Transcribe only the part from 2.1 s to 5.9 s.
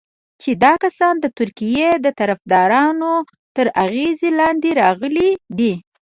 طرفدارانو تر اغېز لاندې راغلي دي.